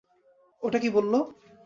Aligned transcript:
ওটা 0.63 0.77
কী 0.79 0.89
বললো? 0.89 1.19